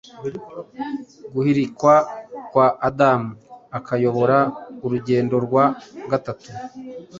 [1.33, 1.93] guhirikwa
[2.51, 3.29] kwa Adamu,
[3.77, 4.37] akayobora
[4.85, 5.65] urugendo rwa
[6.11, 6.49] gatatu